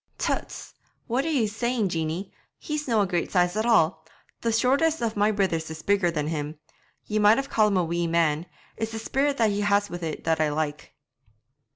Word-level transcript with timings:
'Tuts! 0.17 0.73
What 1.05 1.25
are 1.25 1.29
ye 1.29 1.45
saying, 1.45 1.89
Jeanie! 1.89 2.33
He's 2.57 2.87
no' 2.87 3.01
a 3.01 3.05
great 3.05 3.31
size 3.31 3.55
at 3.55 3.67
all; 3.67 4.03
the 4.41 4.51
shortest 4.51 4.99
of 4.99 5.15
my 5.15 5.31
brithers 5.31 5.69
is 5.69 5.83
bigger 5.83 6.09
than 6.09 6.29
him! 6.29 6.57
Ye 7.05 7.19
might 7.19 7.37
even 7.37 7.51
ca' 7.51 7.67
him 7.67 7.77
a 7.77 7.83
wee 7.83 8.07
man; 8.07 8.47
it's 8.77 8.93
the 8.93 8.97
spirit 8.97 9.37
that 9.37 9.51
he 9.51 9.61
has 9.61 9.91
wi' 9.91 9.97
it 9.99 10.23
that 10.23 10.41
I 10.41 10.49
like.' 10.49 10.95